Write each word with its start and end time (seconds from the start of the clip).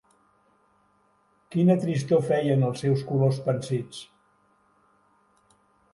Quina 1.55 1.75
tristor 1.83 2.25
feien 2.29 2.65
els 2.71 2.83
seus 2.85 3.05
colors 3.11 3.39
pansits 3.51 4.03